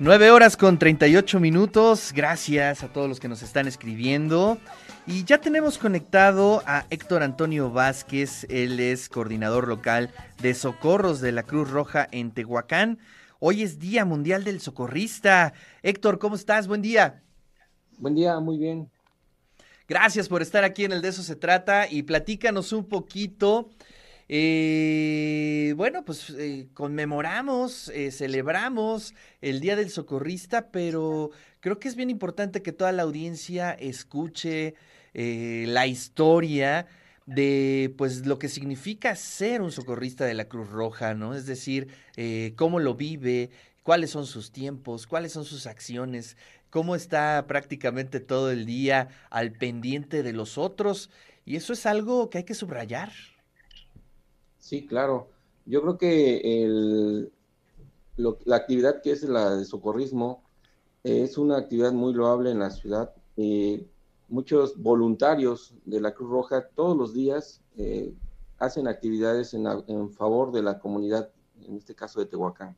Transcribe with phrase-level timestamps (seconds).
[0.00, 2.12] Nueve horas con 38 minutos.
[2.12, 4.58] Gracias a todos los que nos están escribiendo.
[5.06, 10.10] Y ya tenemos conectado a Héctor Antonio Vázquez, él es coordinador local
[10.42, 12.98] de socorros de la Cruz Roja en Tehuacán.
[13.38, 15.52] Hoy es Día Mundial del Socorrista.
[15.84, 16.66] Héctor, ¿cómo estás?
[16.66, 17.22] Buen día.
[17.98, 18.90] Buen día, muy bien.
[19.86, 23.70] Gracias por estar aquí en el De eso se trata y platícanos un poquito.
[24.36, 31.94] Eh, bueno, pues eh, conmemoramos, eh, celebramos el Día del Socorrista, pero creo que es
[31.94, 34.74] bien importante que toda la audiencia escuche
[35.12, 36.88] eh, la historia
[37.26, 41.36] de pues lo que significa ser un socorrista de la Cruz Roja, ¿no?
[41.36, 41.86] Es decir,
[42.56, 43.50] cómo lo vive,
[43.84, 46.36] cuáles son sus tiempos, cuáles son sus acciones,
[46.70, 51.08] cómo está prácticamente todo el día al pendiente de los otros.
[51.44, 53.12] Y eso es algo que hay que subrayar.
[54.64, 55.28] Sí, claro.
[55.66, 57.30] Yo creo que el,
[58.16, 60.42] la actividad que es la de socorrismo
[61.02, 63.12] es una actividad muy loable en la ciudad.
[63.36, 63.86] Eh,
[64.28, 68.14] muchos voluntarios de la Cruz Roja todos los días eh,
[68.58, 71.28] hacen actividades en, en, favor de la comunidad,
[71.68, 72.74] en este caso de Tehuacán.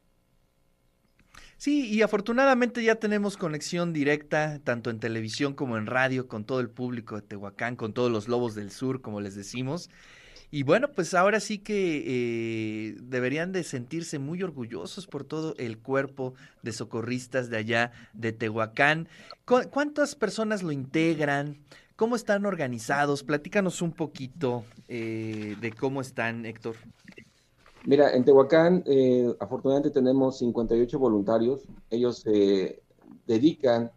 [1.56, 6.59] Sí, y afortunadamente ya tenemos conexión directa, tanto en televisión como en radio, con todo
[6.59, 9.89] el público de Tehuacán, con todos los lobos del sur, como les decimos.
[10.51, 15.79] Y bueno, pues ahora sí que eh, deberían de sentirse muy orgullosos por todo el
[15.79, 19.09] cuerpo de socorristas de allá de Tehuacán.
[19.45, 21.59] ¿Cuántas personas lo integran?
[21.97, 23.25] ¿Cómo están organizados?
[23.25, 26.77] Platícanos un poquito eh, de cómo están, Héctor.
[27.85, 31.62] Mira, en Tehuacán eh, afortunadamente tenemos 58 voluntarios.
[31.91, 32.83] Ellos se
[33.27, 33.91] dedican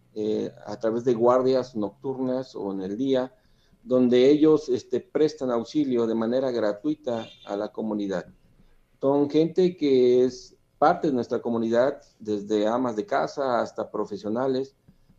[0.66, 3.32] a través de guardias nocturnas o en el día
[3.90, 8.28] donde ellos este, prestan auxilio de manera gratuita a la comunidad.
[9.02, 14.76] Son gente que es parte de nuestra comunidad, desde amas de casa hasta profesionales,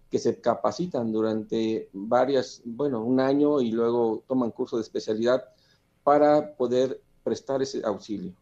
[0.08, 5.42] que se capacitan durante varias, bueno, un año y luego toman curso de especialidad
[6.04, 8.32] para poder prestar ese auxilio.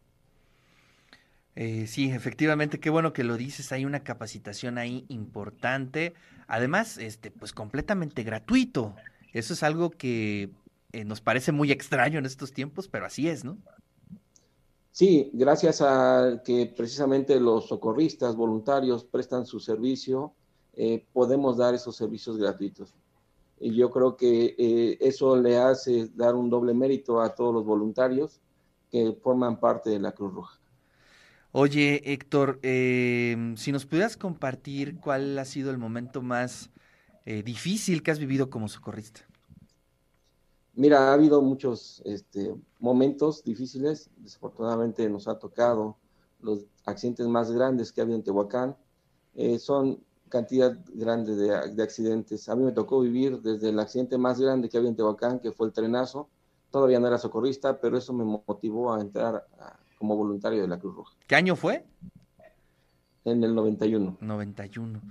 [1.55, 6.13] Eh, sí, efectivamente, qué bueno que lo dices, hay una capacitación ahí importante,
[6.45, 8.93] además, este, pues completamente gratuito.
[9.33, 10.49] Eso es algo que
[10.91, 13.57] eh, nos parece muy extraño en estos tiempos, pero así es, ¿no?
[14.91, 20.33] Sí, gracias a que precisamente los socorristas voluntarios prestan su servicio,
[20.73, 22.95] eh, podemos dar esos servicios gratuitos.
[23.59, 27.65] Y yo creo que eh, eso le hace dar un doble mérito a todos los
[27.65, 28.41] voluntarios
[28.91, 30.59] que forman parte de la Cruz Roja.
[31.51, 36.69] Oye, Héctor, si nos pudieras compartir cuál ha sido el momento más
[37.25, 39.21] eh, difícil que has vivido como socorrista?
[40.73, 44.09] Mira, ha habido muchos este, momentos difíciles.
[44.17, 45.97] Desafortunadamente nos ha tocado
[46.41, 48.77] los accidentes más grandes que ha habido en Tehuacán.
[49.35, 52.47] Eh, son cantidad grande de, accidentes.
[52.49, 55.51] A mí me tocó vivir desde el accidente más grande que había en Tehuacán, que
[55.51, 56.29] fue el trenazo.
[56.71, 59.45] Todavía no era socorrista, pero eso me motivó a entrar
[59.97, 61.15] como voluntario de la Cruz Roja.
[61.27, 61.85] ¿Qué año fue?
[63.25, 64.17] En el 91.
[64.21, 65.01] 91.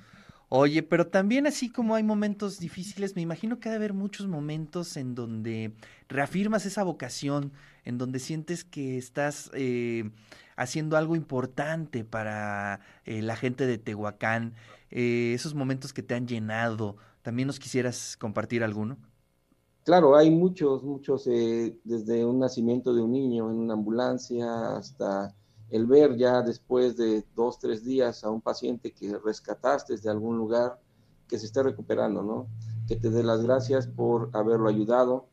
[0.51, 4.27] Oye, pero también así como hay momentos difíciles, me imagino que ha de haber muchos
[4.29, 5.75] momentos en donde
[6.09, 7.53] reafirmas esa vocación,
[7.85, 10.11] en donde sientes que estás eh,
[10.57, 14.55] haciendo algo importante para eh, la gente de Tehuacán,
[14.91, 16.97] eh, esos momentos que te han llenado.
[17.21, 18.97] ¿También nos quisieras compartir alguno?
[19.85, 25.35] Claro, hay muchos, muchos, desde un nacimiento de un niño en una ambulancia hasta
[25.71, 30.39] el ver ya después de dos, tres días a un paciente que rescataste de algún
[30.39, 30.81] lugar
[31.29, 32.49] que se esté recuperando, ¿no?
[32.87, 35.29] Que te dé las gracias por haberlo ayudado.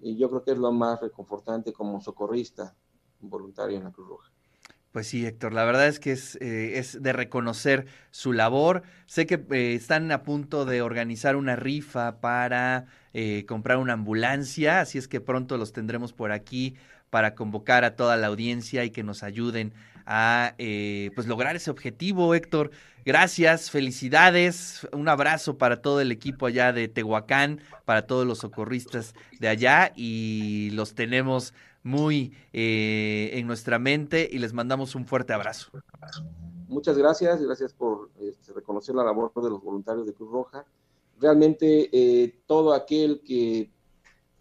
[0.00, 2.74] Y yo creo que es lo más reconfortante como socorrista
[3.20, 4.32] voluntario en la Cruz Roja.
[4.96, 8.82] Pues sí, Héctor, la verdad es que es, eh, de reconocer su labor.
[9.04, 14.80] Sé que eh, están a punto de organizar una rifa para eh, comprar una ambulancia,
[14.80, 16.76] así es que pronto los tendremos por aquí
[17.10, 19.72] para convocar a toda la audiencia y que nos ayuden
[20.06, 22.70] a eh, pues lograr ese objetivo, Héctor.
[23.04, 29.14] Gracias, felicidades, un abrazo para todo el equipo allá de Tehuacán, para todos los socorristas
[29.38, 31.54] de allá y los tenemos
[31.84, 35.70] muy eh, en nuestra mente y les mandamos un fuerte abrazo.
[36.68, 40.64] Muchas gracias, gracias por este, reconocer la labor de los voluntarios de Cruz Roja.
[41.20, 43.70] Realmente eh, todo aquel que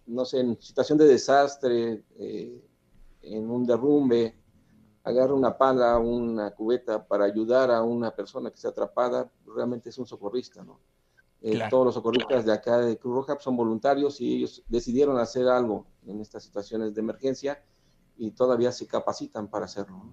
[0.07, 2.63] no sé, en situación de desastre, eh,
[3.21, 4.35] en un derrumbe,
[5.03, 9.97] agarra una pala, una cubeta para ayudar a una persona que está atrapada, realmente es
[9.97, 10.79] un socorrista, ¿no?
[11.41, 15.47] Eh, todos los socorristas de acá de Cruz Roja son voluntarios y ellos decidieron hacer
[15.47, 17.63] algo en estas situaciones de emergencia
[18.17, 20.11] y todavía se capacitan para hacerlo.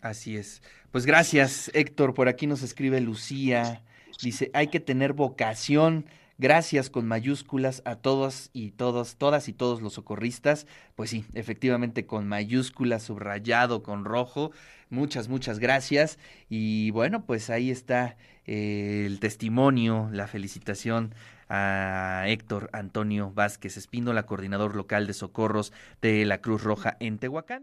[0.00, 0.60] Así es.
[0.90, 2.14] Pues gracias, Héctor.
[2.14, 3.84] Por aquí nos escribe Lucía.
[4.22, 6.06] Dice, hay que tener vocación
[6.42, 10.66] Gracias con mayúsculas a todos y todos, todas y todos los socorristas.
[10.96, 14.50] Pues sí, efectivamente con mayúsculas, subrayado con rojo.
[14.90, 16.18] Muchas, muchas gracias.
[16.48, 21.14] Y bueno, pues ahí está eh, el testimonio, la felicitación
[21.48, 27.60] a Héctor Antonio Vázquez Espíndola, coordinador local de socorros de la Cruz Roja en Tehuacán.